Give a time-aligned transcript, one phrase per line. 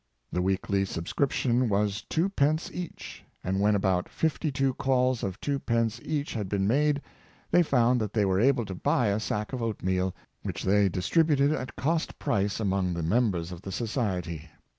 [0.31, 6.33] The weekly subscription was twopence each; and when about fifty two calls of twopence each
[6.33, 7.03] had been made,
[7.51, 11.07] they found that they were able to buy a sack of oatmeal, which they dis
[11.07, 14.47] tributed at cost price among the members of the so ciety.